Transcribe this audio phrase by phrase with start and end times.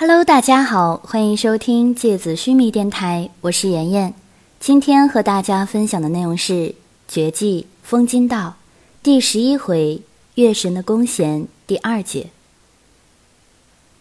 [0.00, 4.14] Hello，大家好，欢迎收听芥子须弥电台，我是妍妍。
[4.58, 6.52] 今天和大家分享的内容是
[7.06, 8.54] 《绝技风金道》
[9.02, 10.00] 第十一回
[10.36, 12.28] “月神的弓弦”第二节。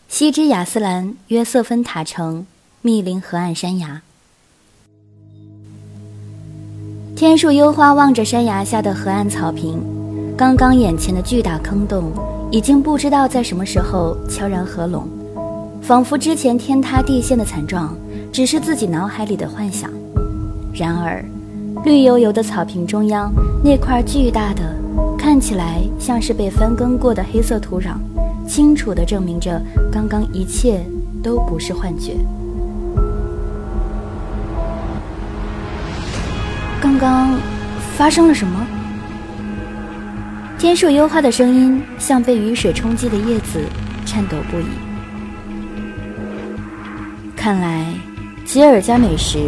[0.08, 2.48] 西之亚斯兰约瑟芬塔城
[2.82, 4.02] 密林河岸山崖，
[7.14, 9.84] 天树幽花望着山崖下的河岸草坪，
[10.38, 12.10] 刚刚眼前的巨大坑洞
[12.50, 15.06] 已经不知道在什么时候悄然合拢。
[15.90, 17.98] 仿佛之前天塌地陷的惨状，
[18.32, 19.90] 只是自己脑海里的幻想。
[20.72, 21.26] 然而，
[21.84, 23.34] 绿油油的草坪中央
[23.64, 24.62] 那块巨大的、
[25.18, 27.96] 看起来像是被翻耕过的黑色土壤，
[28.48, 29.60] 清楚地证明着
[29.92, 30.86] 刚刚一切
[31.24, 32.14] 都不是幻觉。
[36.80, 37.32] 刚刚
[37.98, 38.64] 发生了什么？
[40.60, 43.60] 天树幽花的声音像被雨水冲击的叶子，
[44.06, 44.89] 颤抖不已。
[47.40, 47.86] 看来，
[48.44, 49.40] 吉尔加美什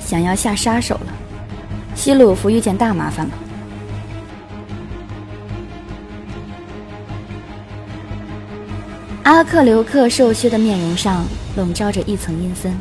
[0.00, 1.12] 想要下杀手了。
[1.94, 3.32] 希鲁夫遇见大麻烦了。
[9.24, 12.74] 阿克留克瘦削的面容上笼罩着一层阴森。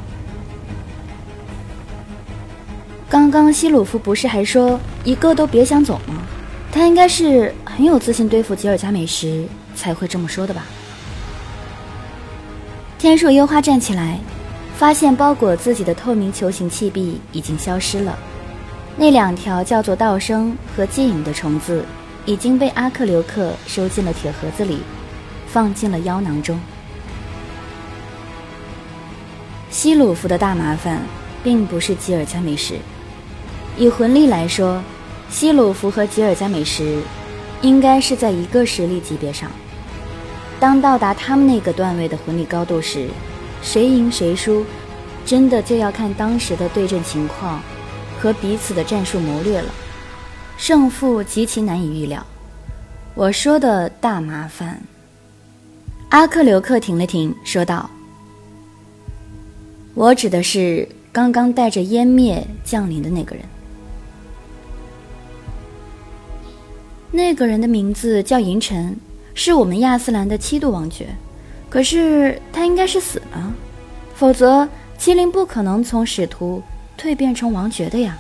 [3.10, 6.24] 刚刚希鲁夫不是还说一个都别想走吗？
[6.72, 9.46] 他应该是很有自信对付吉尔加美什
[9.76, 10.64] 才会这么说的吧。
[13.02, 14.20] 天树幽花站起来，
[14.76, 18.16] 发现包裹自己的透明球形器壁已经消失了。
[18.96, 21.84] 那两条叫做道生和寂影的虫子
[22.28, 24.82] 已经被阿克留克收进了铁盒子里，
[25.48, 26.60] 放进了腰囊中。
[29.72, 31.02] 希鲁夫的大麻烦
[31.44, 32.76] 并不是吉尔加美什，
[33.80, 34.80] 以魂力来说，
[35.28, 37.02] 希鲁夫和吉尔加美什
[37.64, 39.50] 应该是在一个实力级别上。
[40.62, 43.10] 当到达他们那个段位的魂力高度时，
[43.64, 44.64] 谁赢谁输，
[45.26, 47.60] 真的就要看当时的对阵情况
[48.20, 49.74] 和彼此的战术谋略了。
[50.58, 52.24] 胜负极其难以预料。
[53.16, 54.80] 我说的大麻烦，
[56.10, 57.90] 阿克留克停了停，说道
[59.96, 63.44] ：“我指的是刚刚带着湮灭降临的那个人。
[67.10, 68.96] 那个人的名字叫银尘。”
[69.34, 71.08] 是我们亚斯兰的七度王爵，
[71.70, 73.54] 可是他应该是死了，
[74.14, 74.68] 否则
[75.00, 76.62] 麒麟不可能从使徒
[76.98, 78.18] 蜕变成王爵的呀。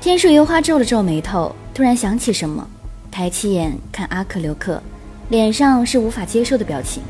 [0.00, 2.66] 天树幽花皱了皱眉头，突然想起什么，
[3.10, 4.82] 抬起眼看阿克留克，
[5.30, 7.02] 脸上是无法接受的表情。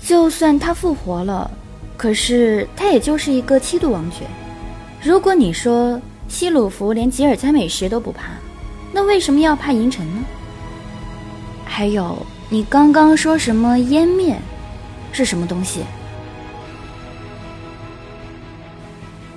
[0.00, 1.50] 就算他复活了，
[1.96, 4.26] 可是他也就是一个七度王爵。
[5.02, 8.24] 如果你说希鲁弗连吉尔加美什都不怕，
[8.94, 10.22] 那为什么要怕银尘呢？
[11.64, 14.38] 还有，你刚刚说什么湮灭，
[15.10, 15.80] 是什么东西？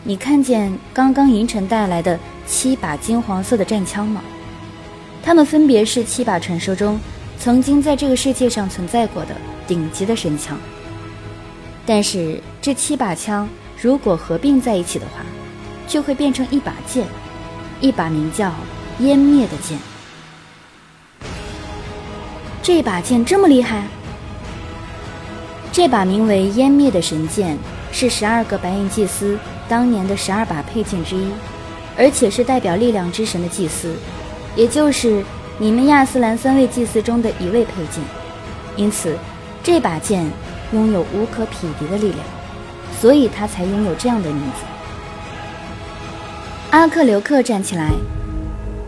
[0.03, 4.22] 你看见刚刚银尘带来的七把金黄色的战枪吗？
[5.23, 7.00] 它们分别是七把传说中
[7.39, 9.35] 曾经在这个世界上存在过的
[9.68, 10.56] 顶级的神枪。
[11.84, 13.50] 但是这七把枪
[13.81, 15.25] 如果合并在一起的话，
[15.88, 17.07] 就会变成一把剑，
[17.81, 18.53] 一把名叫。
[19.00, 19.78] 湮灭的剑，
[22.63, 23.84] 这把剑这么厉害？
[25.72, 27.56] 这把名为湮灭的神剑，
[27.91, 29.38] 是十二个白银祭司
[29.69, 31.30] 当年的十二把佩剑之一，
[31.96, 33.96] 而且是代表力量之神的祭司，
[34.56, 35.24] 也就是
[35.59, 38.03] 你们亚斯兰三位祭司中的一位佩剑。
[38.75, 39.16] 因此，
[39.62, 40.25] 这把剑
[40.74, 42.19] 拥有无可匹敌的力量，
[43.00, 44.66] 所以他才拥有这样的名字。
[46.72, 47.91] 阿克留克站起来。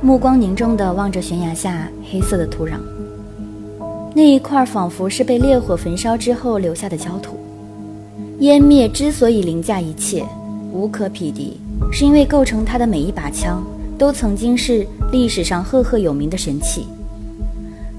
[0.02, 2.76] 目光凝重地望着悬崖下黑色的土壤，
[4.16, 7.38] 那一块仿佛是被烈火焚烧之后留下的焦土。
[8.40, 10.26] 湮灭之所以凌驾一切，
[10.72, 11.60] 无可匹敌，
[11.92, 13.62] 是因为构成它的每一把枪
[13.98, 16.88] 都曾经是历史上赫赫有名的神器。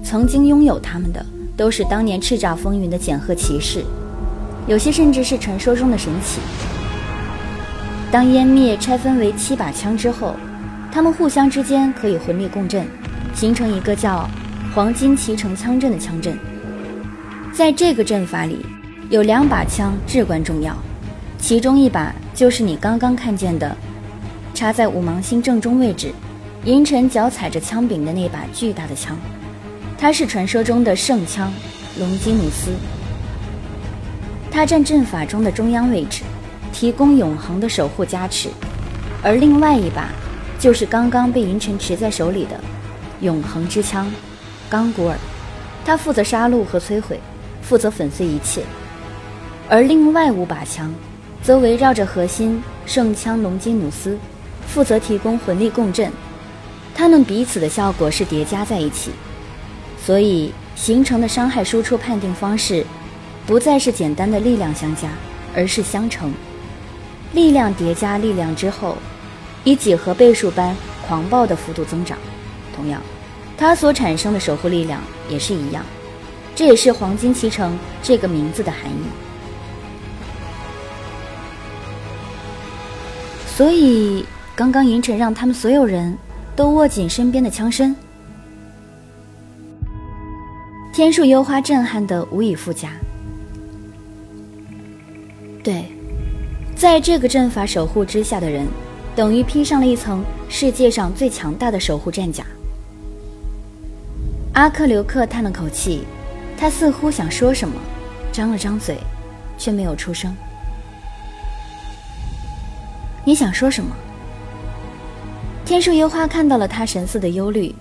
[0.03, 1.23] 曾经拥有它们的，
[1.55, 3.83] 都是当年叱咤风云的简赫骑士，
[4.65, 6.41] 有些甚至是传说中的神奇。
[8.11, 10.33] 当湮灭拆分为七把枪之后。
[10.91, 12.85] 他们互相之间可以魂力共振，
[13.33, 14.29] 形成一个叫
[14.75, 16.37] “黄金骑乘枪阵”的枪阵。
[17.53, 18.65] 在这个阵法里，
[19.09, 20.75] 有两把枪至关重要，
[21.37, 23.73] 其中一把就是你刚刚看见的，
[24.53, 26.11] 插在五芒星正中位置，
[26.65, 29.17] 银尘脚踩着枪柄的那把巨大的枪，
[29.97, 31.49] 它是传说中的圣枪——
[31.97, 32.71] 龙基努斯。
[34.51, 36.23] 它占阵法中的中央位置，
[36.73, 38.49] 提供永恒的守护加持，
[39.23, 40.09] 而另外一把。
[40.61, 42.51] 就是刚刚被银尘持在手里的
[43.21, 44.09] 永恒之枪，
[44.69, 45.17] 冈古尔。
[45.83, 47.19] 他负责杀戮和摧毁，
[47.63, 48.61] 负责粉碎一切；
[49.67, 50.93] 而另外五把枪，
[51.41, 54.15] 则围绕着核心圣枪龙基努斯，
[54.67, 56.11] 负责提供魂力共振。
[56.93, 59.09] 它们彼此的效果是叠加在一起，
[60.05, 62.85] 所以形成的伤害输出判定方式，
[63.47, 65.09] 不再是简单的力量相加，
[65.55, 66.31] 而是相乘。
[67.33, 68.95] 力量叠加力量之后，
[69.63, 70.75] 以几何倍数般
[71.07, 72.17] 狂暴的幅度增长。
[72.75, 73.01] 同样，
[73.57, 75.85] 它所产生的守护力量也是一样。
[76.55, 79.03] 这也是“黄金骑乘”这个名字的含义。
[83.47, 84.25] 所以，
[84.55, 86.17] 刚刚银尘让他们所有人。
[86.53, 87.95] 都握紧身边的枪身，
[90.93, 92.91] 天树幽花震撼的无以复加。
[95.63, 95.85] 对，
[96.75, 98.67] 在这个阵法守护之下的人，
[99.15, 102.45] 等于披上了一层世界上最强大的守护战甲。
[104.53, 106.03] 阿克留克叹了口气，
[106.57, 107.75] 他似乎想说什么，
[108.31, 108.97] 张了张嘴，
[109.57, 110.35] 却没有出声。
[113.23, 113.95] 你想说什么？
[115.65, 117.73] 天树幽花看到了他神色的忧虑，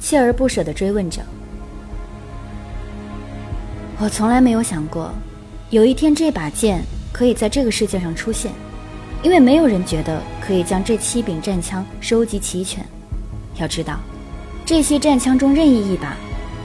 [0.00, 1.22] 锲而不舍地追问着
[3.98, 5.12] ：“我从来没有想过，
[5.70, 6.82] 有一天这把剑
[7.12, 8.52] 可以在这个世界上出现，
[9.22, 12.84] 因为没有人觉得可以将这七柄战枪收集齐全。
[13.58, 13.98] 要知道，
[14.64, 16.16] 这些战枪中任意一把，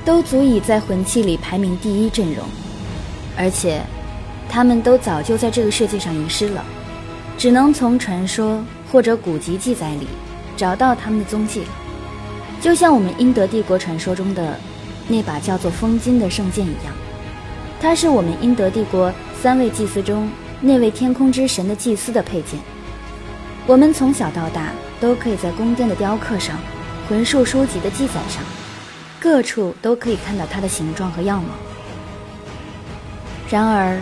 [0.04, 2.44] 都足以在魂器里排名第一阵容，
[3.38, 3.82] 而且，
[4.48, 6.64] 他们都早就在这个世界上遗失了，
[7.38, 10.08] 只能从传说或者古籍记载里。”
[10.58, 11.68] 找到他们的踪迹了，
[12.62, 14.58] 就像我们英德帝国传说中的
[15.06, 16.94] 那把叫做风金的圣剑一样，
[17.82, 19.12] 它是我们英德帝国
[19.42, 20.30] 三位祭司中
[20.68, 22.60] 那位天空之神的祭司的佩剑。
[23.68, 26.58] 我们从小到大都可以在宫殿的雕刻上、
[27.08, 28.42] 魂术书籍的记载上，
[29.20, 31.50] 各处都可以看到它的形状和样貌。
[33.48, 34.02] 然而，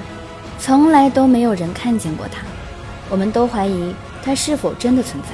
[0.57, 2.43] 从来都没有人看见过它，
[3.09, 3.93] 我们都怀疑
[4.23, 5.29] 它是否真的存在。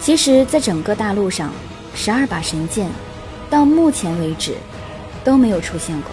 [0.00, 1.52] 其实，在整个大陆上，
[1.94, 2.88] 十二把神剑，
[3.48, 4.56] 到目前为止，
[5.22, 6.10] 都没有出现过。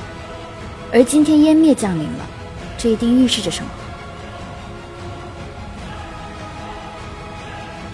[0.93, 2.27] 而今天湮灭降临了，
[2.77, 3.71] 这一定预示着什么？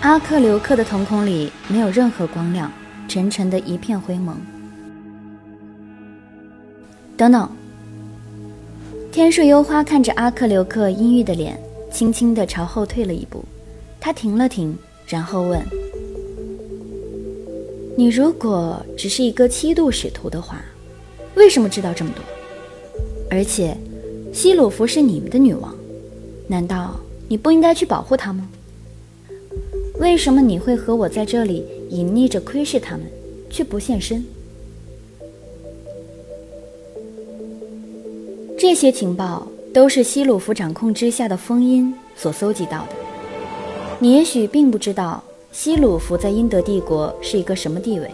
[0.03, 2.69] 阿克留克的瞳孔里没有任何光亮，
[3.07, 4.35] 沉沉的一片灰蒙。
[7.15, 7.49] 等等，
[9.13, 11.57] 天树幽花看着阿克留克阴郁的脸，
[11.89, 13.45] 轻轻的朝后退了一步。
[13.97, 14.77] 他停了停，
[15.07, 15.65] 然后问。
[17.95, 20.61] 你如果只是一个七度使徒的话，
[21.35, 22.21] 为什么知道这么多？
[23.31, 23.77] 而且，
[24.33, 25.73] 希鲁弗是你们的女王，
[26.45, 28.49] 难道你不应该去保护她吗？
[30.03, 33.05] 为什么你会和我在这里隐匿着窥视他们，
[33.49, 34.21] 却不现身？
[38.57, 42.89] 这些情报都是西鲁弗掌控之下的风音所搜集到的。
[43.97, 45.23] 你也许并不知道。
[45.53, 48.11] 西鲁弗在英德帝国是一个什么地位？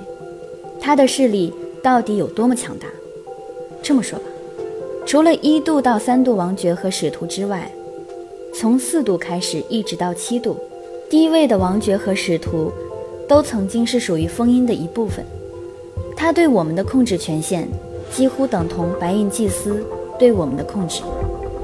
[0.80, 1.52] 他的势力
[1.82, 2.86] 到底有多么强大？
[3.82, 4.26] 这么说吧，
[5.08, 7.72] 除了一度到三度王爵和使徒之外，
[8.54, 10.56] 从四度开始一直到七度，
[11.10, 12.72] 低位的王爵和使徒
[13.28, 15.26] 都曾经是属于封印的一部分。
[16.16, 17.68] 他对我们的控制权限
[18.12, 19.84] 几乎等同白银祭司
[20.20, 21.02] 对我们的控制，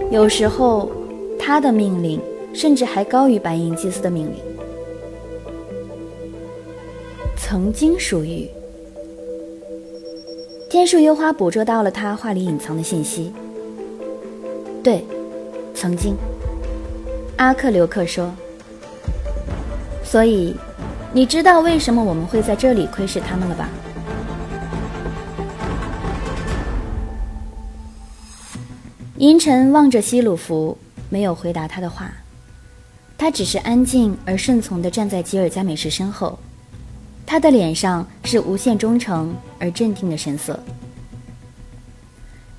[0.10, 0.89] 有时候
[1.38, 2.19] 他的命令
[2.53, 4.36] 甚至还高于白银祭司的命令。
[7.38, 8.50] 曾经属于
[10.69, 13.31] 天树幽花捕捉到了他话里隐藏的信息。
[14.81, 15.03] 对，
[15.74, 16.15] 曾经。
[17.38, 18.31] 阿克留克说
[20.15, 20.55] ：“所以，
[21.12, 23.69] 你知道为什么我们会在这里窥视他们了吧？”
[29.19, 30.77] 银尘望着希鲁弗，
[31.10, 32.10] 没有回答他的话，
[33.17, 36.39] 他只是安静而顺从地站在吉尔加美什身后。
[37.25, 40.57] 他的脸上是无限忠诚而镇定的神色，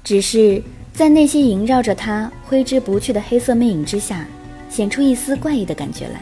[0.04, 4.26] 只是在那些萦绕着他挥之不去的黑色魅影之下，
[4.68, 6.20] 显出一丝怪异的感觉来。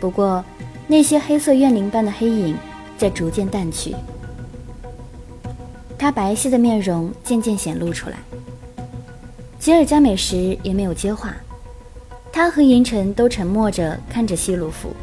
[0.00, 0.44] 不过，
[0.86, 2.56] 那些黑色怨灵般的黑影
[2.96, 3.94] 在逐渐淡去，
[5.98, 8.16] 他白皙的面容渐渐显露出来。
[9.58, 11.34] 吉尔加美什也没有接话，
[12.32, 14.94] 他和银尘都沉默着看着希鲁弗。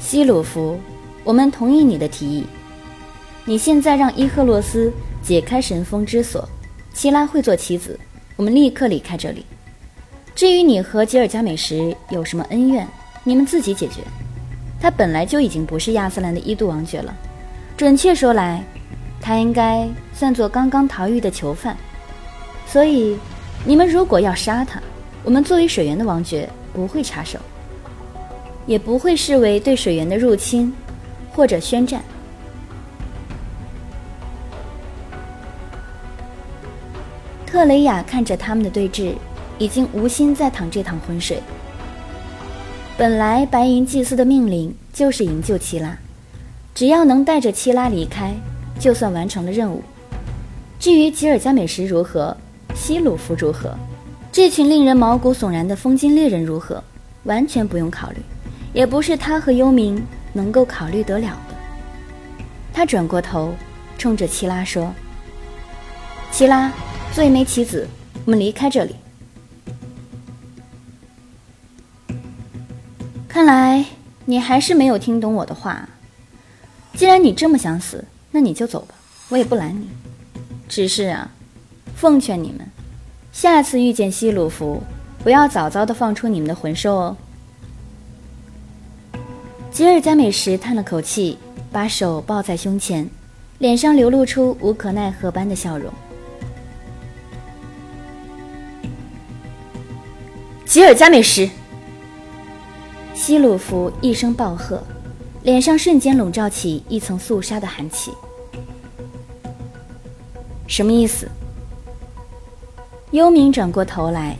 [0.00, 0.78] 希鲁弗，
[1.22, 2.44] 我们同意你的提议。
[3.44, 4.92] 你现在让伊赫洛斯
[5.22, 6.46] 解开神风之锁，
[6.92, 7.98] 希拉会做棋子，
[8.36, 9.46] 我们立刻离开这里。
[10.38, 12.86] 至于你和吉尔加美什有什么恩怨，
[13.24, 14.02] 你们自己解决。
[14.80, 17.12] 他本来就已经不是亚斯兰的一度王爵了，
[17.76, 18.62] 准确说来，
[19.20, 21.76] 他应该算作刚刚逃狱的囚犯。
[22.68, 23.18] 所以，
[23.64, 24.80] 你们如果要杀他，
[25.24, 27.36] 我们作为水源的王爵不会插手，
[28.64, 30.72] 也不会视为对水源的入侵
[31.32, 32.00] 或者宣战。
[37.44, 39.14] 特雷雅看着他们的对峙，
[39.58, 41.42] 已经无心再淌这趟浑水。
[42.96, 45.96] 本来白银祭司的命令就是营救齐拉，
[46.74, 48.34] 只要能带着齐拉离开，
[48.80, 49.82] 就算完成了任务。
[50.80, 52.36] 至于吉尔加美什如何，
[52.74, 53.76] 希鲁夫如何，
[54.30, 56.82] 这群令人毛骨悚然的风金猎人如何，
[57.24, 58.16] 完全不用考虑，
[58.72, 60.00] 也不是他和幽冥
[60.32, 61.54] 能够考虑得了的。
[62.72, 63.52] 他转过头，
[63.96, 64.92] 冲着齐拉说
[66.30, 66.72] ：“齐拉，
[67.12, 67.88] 做一枚棋子，
[68.24, 68.94] 我们离开这里。”
[73.28, 73.84] 看来
[74.24, 75.88] 你还是没有听懂我的话。
[76.94, 78.94] 既然你这么想死，那你就走吧，
[79.28, 79.88] 我也不拦你。
[80.68, 81.30] 只是啊。
[81.94, 82.64] 奉劝你们，
[83.32, 84.80] 下次遇见希鲁夫，
[85.24, 87.16] 不要早早的放出你们的魂兽哦。
[89.72, 91.38] 吉尔加美什叹了口气，
[91.72, 93.10] 把手抱在胸前，
[93.58, 95.92] 脸上流露出无可奈何般的笑容。
[100.64, 101.50] 吉尔加美什，
[103.28, 104.82] 希鲁夫一声暴喝，
[105.42, 108.10] 脸上瞬间笼罩起一层肃杀的寒气。
[110.66, 111.28] 什么意思？
[113.10, 114.34] 幽冥转过头来，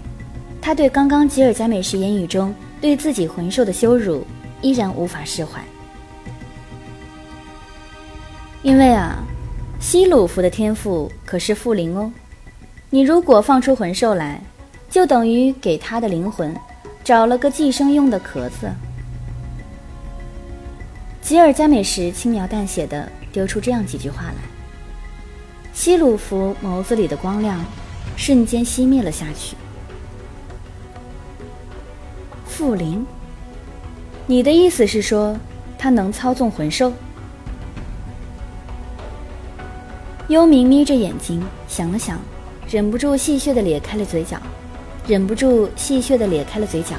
[0.58, 4.24] 他对刚刚吉尔加美什言语中对自己魂兽的羞辱
[4.62, 5.62] 依然无法释怀。
[8.62, 9.18] 因为啊，
[9.78, 12.10] 希鲁夫的天赋可是复灵哦，
[12.88, 14.42] 你如果放出魂兽来，
[14.88, 16.56] 就等于给他的灵魂
[17.08, 18.70] 找了个寄生用的壳子。
[21.22, 24.34] 吉尔加美什轻描淡写的丢出这样几句话来，
[25.72, 27.64] 希鲁夫眸子里的光亮。
[28.14, 29.56] 瞬间熄灭了下去。
[32.44, 33.06] 傅灵，
[34.26, 35.34] 你的意思是说，
[35.78, 36.92] 他能操纵魂兽？
[40.28, 42.18] 幽冥眯着眼睛想了想，
[42.68, 44.36] 忍不住戏谑的咧开了嘴角，
[45.08, 46.94] 忍不住戏谑的咧开了嘴角。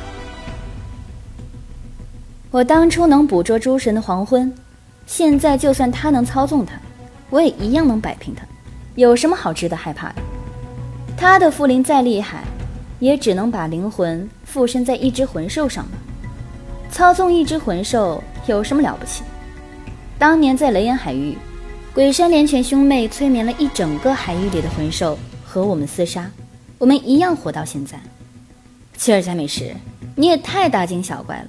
[2.50, 4.52] 我当初能捕捉诸神的黄昏，
[5.06, 6.74] 现在就算他能操纵他，
[7.30, 8.44] 我也一样能摆平他，
[8.96, 10.16] 有什么好值得害怕的？
[11.16, 12.44] 他的附灵再厉害，
[12.98, 15.92] 也只能把灵魂附身在一只魂兽上吧。
[16.90, 19.22] 操纵一只魂兽有什么了不起？
[20.18, 21.38] 当年在雷岩海域，
[21.94, 26.28] 鬼山连泉兄妹催眠了一整个海域里的魂兽和我们厮杀，
[26.80, 28.00] 我们一样活到现在。
[28.98, 29.76] 切尔加美什，
[30.16, 31.48] 你也太大惊小怪了。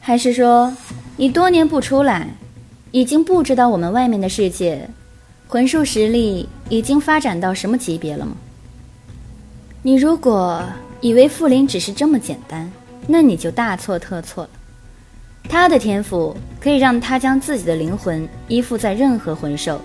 [0.00, 0.74] 还是说，
[1.16, 2.28] 你多年不出来，
[2.92, 4.88] 已经不知道我们外面的世界？
[5.48, 8.36] 魂术实力已经发展到什么级别了吗？
[9.82, 10.60] 你如果
[11.00, 12.70] 以为傅灵只是这么简单，
[13.06, 14.50] 那你就大错特错了。
[15.48, 19.80] 他的天赋可以让他将自己的灵魂依附在任何魂兽，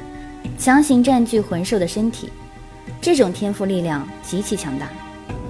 [0.57, 2.29] 强行占据魂兽的身体。
[3.01, 4.89] 这种天赋力量极其强大，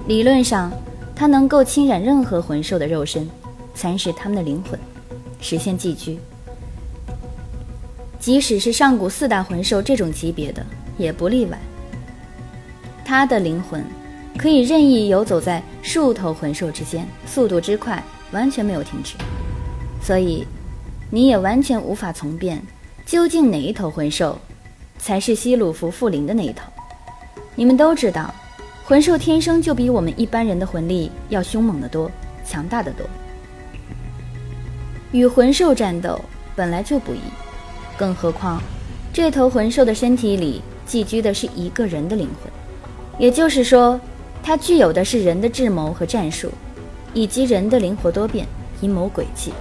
[0.06, 0.72] 理论上
[1.14, 3.28] 它能够侵染任何魂兽的肉身，
[3.74, 4.78] 蚕食他们的灵魂，
[5.40, 6.18] 实现寄居。
[8.18, 10.64] 即使是上古四大魂兽这种级别的，
[10.96, 11.58] 也不例外。
[13.04, 13.84] 他的灵魂
[14.38, 19.14] 可以任意游走在数头魂兽之间，速度之快，完全没有停止。
[20.00, 20.46] 所以，
[21.10, 22.62] 你也完全无法从辨，
[23.04, 24.38] 究竟哪一头魂兽
[24.98, 26.71] 才是西鲁弗复灵的那一头。
[27.54, 28.34] 你们都知道，
[28.84, 32.10] 魂兽天生就比我们一般人的魂力要凶猛得多，
[32.44, 33.06] 强大的多。
[35.12, 36.18] 与魂兽战斗
[36.56, 37.20] 本来就不易。
[37.98, 38.60] 更何况，
[39.12, 42.50] 这头魂兽的身体里寄居的是一个人的灵魂，
[43.18, 44.00] 也就是说，
[44.42, 46.50] 它具有的是人的智谋和战术，
[47.12, 48.46] 以及人的灵活多变、
[48.80, 49.52] 阴谋诡计。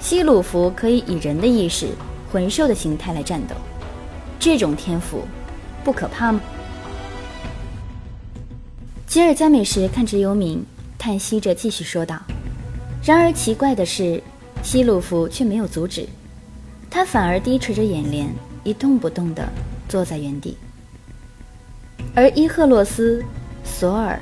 [0.00, 1.86] 西鲁弗可以以人的意识、
[2.32, 3.54] 魂兽的形态来战斗，
[4.40, 5.22] 这种天赋
[5.84, 6.40] 不可怕吗？
[9.08, 10.58] 吉尔加美什看着幽冥，
[10.98, 12.20] 叹息着继续说道。
[13.02, 14.22] 然而奇怪的是，
[14.62, 16.06] 希鲁弗却没有阻止。
[16.90, 18.28] 他反而低垂着眼帘，
[18.64, 19.48] 一动不动地
[19.88, 20.58] 坐在原地。
[22.14, 23.24] 而伊赫洛斯、
[23.64, 24.20] 索尔，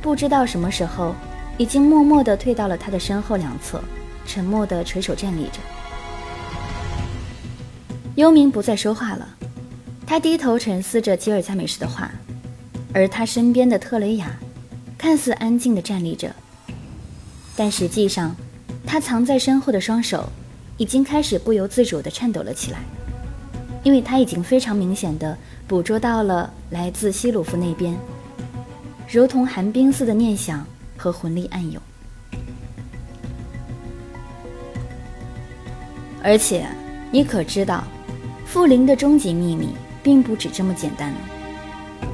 [0.00, 1.16] 不知道什么时候，
[1.56, 3.82] 已经默默地退到了他的身后两侧，
[4.24, 5.58] 沉默地垂手站立着。
[8.14, 9.28] 幽冥不再说话了，
[10.06, 12.08] 他低头沉思着吉尔加美什的话，
[12.92, 14.38] 而他身边的特雷雅，
[14.96, 16.34] 看似安静地站立着，
[17.56, 18.34] 但实际上，
[18.86, 20.28] 他藏在身后的双手。
[20.80, 22.78] 已经开始不由自主地颤抖了起来，
[23.82, 27.96] 因为他已经非常明显地捕捉到了来自希鲁夫那边，
[29.10, 30.64] 如同寒冰似的念想
[30.96, 31.82] 和魂力暗涌。
[36.22, 36.64] 而且，
[37.10, 37.82] 你可知道，
[38.46, 41.18] 复灵的终极秘密并不止这么简单呢？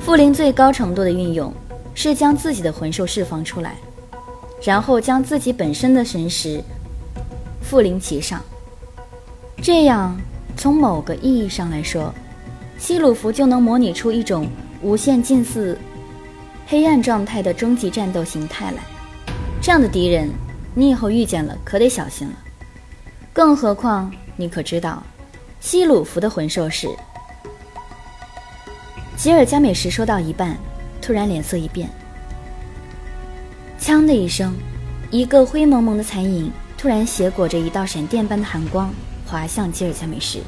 [0.04, 1.50] 复灵最高程度的运用，
[1.94, 3.74] 是将自己的魂兽释放出来，
[4.62, 6.62] 然后将自己本身的神识
[7.62, 8.38] 附灵其上。
[9.62, 10.14] 这样，
[10.58, 12.12] 从某个意义上来说，
[12.76, 14.46] 希鲁弗就能模拟出一种
[14.82, 15.78] 无限近似
[16.66, 18.82] 黑暗状态的终极战斗形态来。
[19.62, 20.28] 这样的敌人，
[20.74, 22.34] 你以后遇见了可得小心了。
[23.32, 25.02] 更何况，你可知道，
[25.60, 26.90] 希鲁弗的魂兽是？
[29.24, 30.54] 吉尔加美什说到一半，
[31.00, 31.88] 突然脸色一变，
[33.80, 34.54] 锵的一声，
[35.10, 38.92] 一个灰蒙蒙的残影突然斜裹着一道闪电般的寒光
[39.26, 40.42] 滑向吉尔加美什。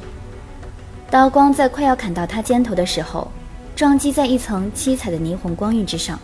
[1.09, 3.31] 刀光在快要砍到他肩头的时候，
[3.75, 6.19] 撞击在一层七彩的霓虹光晕之上。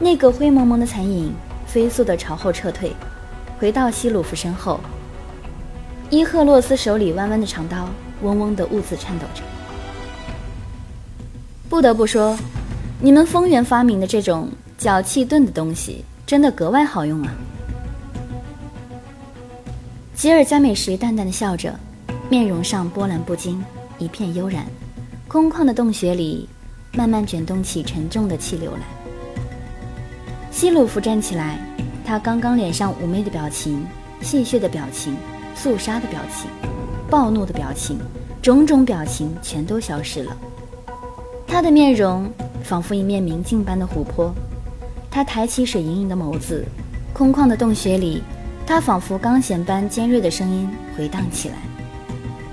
[0.00, 1.32] 那个灰蒙蒙的残影
[1.64, 2.90] 飞速地朝后撤退，
[3.56, 4.80] 回到希鲁夫身后。
[6.10, 7.88] 伊赫洛斯手里弯弯的长刀，
[8.22, 9.42] 嗡嗡的兀自颤抖着。
[11.68, 12.36] 不得不说，
[13.00, 17.32] 你们风源发明的这种脚气盾的东西，真的格外好用啊！
[20.14, 21.74] 吉尔加美什淡淡的笑着，
[22.30, 23.62] 面容上波澜不惊，
[23.98, 24.64] 一片悠然。
[25.28, 26.48] 空旷的洞穴里，
[26.92, 28.80] 慢慢卷动起沉重的气流来。
[30.50, 31.58] 希鲁夫站起来，
[32.04, 33.84] 他刚刚脸上妩媚的表情，
[34.22, 35.16] 戏谑的表情。
[35.58, 36.50] 肃杀的表情，
[37.08, 37.98] 暴怒的表情，
[38.42, 40.36] 种种表情全都消失了。
[41.46, 42.30] 他的面容
[42.62, 44.34] 仿佛一面明镜般的湖泊，
[45.10, 46.64] 他抬起水盈盈的眸子，
[47.12, 48.22] 空旷的洞穴里，
[48.66, 51.54] 他仿佛钢弦般尖锐的声音回荡起来，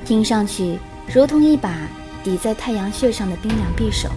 [0.06, 0.78] 听上去
[1.14, 1.76] 如同一把
[2.24, 4.08] 抵在太阳穴上的冰凉匕首。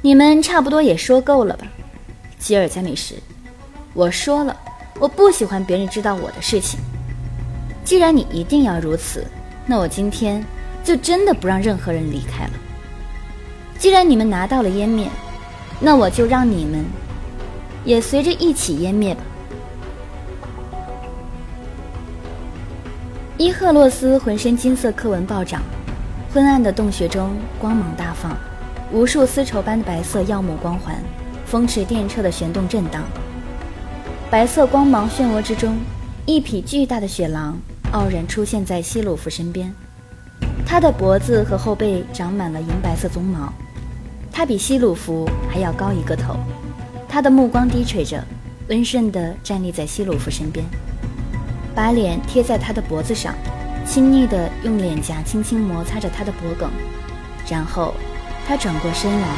[0.00, 1.66] 你们差不多也说够了吧，
[2.38, 3.16] 吉尔加美什，
[3.94, 4.56] 我说了。
[5.00, 6.78] 我不喜欢别人知道我的事情。
[7.84, 9.26] 既然你一定要如此，
[9.66, 10.44] 那我今天
[10.82, 12.50] 就真的不让任何人离开了。
[13.78, 15.08] 既然你们拿到了湮灭，
[15.80, 16.84] 那我就让你们
[17.84, 19.22] 也随着一起湮灭吧。
[23.38, 25.62] 伊赫洛斯浑身金色刻纹暴涨，
[26.32, 28.36] 昏暗的洞穴中光芒大放，
[28.92, 31.02] 无数丝绸般的白色耀目光环，
[31.44, 33.02] 风驰电掣的旋动震荡。
[34.30, 35.76] 白色光芒漩涡之中，
[36.24, 37.58] 一匹巨大的雪狼
[37.90, 39.74] 傲然出现在希鲁夫身边。
[40.72, 43.52] 他的脖子和后背长满了银白色鬃毛，
[44.32, 46.34] 他比希鲁夫还要高一个头。
[47.06, 48.24] 他的目光低垂着，
[48.70, 50.64] 温顺地站立在希鲁夫身边，
[51.74, 53.34] 把脸贴在他的脖子上，
[53.84, 56.66] 亲昵地用脸颊轻轻摩擦着他的脖颈。
[57.46, 57.92] 然后，
[58.48, 59.28] 他转过身来，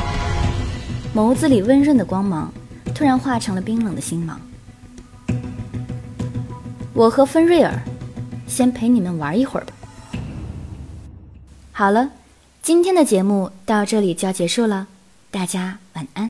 [1.16, 2.48] 眸子里温润的光芒
[2.94, 4.40] 突然化成了冰冷的星芒。
[6.92, 7.76] 我和芬瑞尔，
[8.46, 9.72] 先陪你们玩一会儿吧。
[11.76, 12.10] 好了，
[12.62, 14.86] 今天的节目到这里就要结束了，
[15.32, 16.22] 大家晚安。